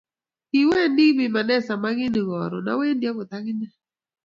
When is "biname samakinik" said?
1.17-2.27